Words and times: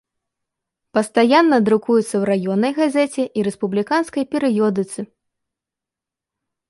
Пастаянна 0.97 1.57
друкуецца 1.67 2.05
ў 2.05 2.23
раённай 2.29 2.73
газеце 2.79 3.23
і 3.41 3.47
рэспубліканскай 3.49 4.23
перыёдыцы. 4.35 5.01